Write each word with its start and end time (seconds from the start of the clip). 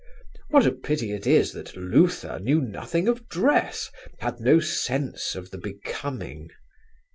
What 0.49 0.65
a 0.65 0.71
pity 0.71 1.11
it 1.11 1.27
is 1.27 1.51
that 1.53 1.77
Luther 1.77 2.39
knew 2.39 2.59
nothing 2.59 3.07
of 3.07 3.29
dress, 3.29 3.91
had 4.17 4.39
no 4.39 4.59
sense 4.59 5.35
of 5.35 5.51
the 5.51 5.59
becoming. 5.59 6.49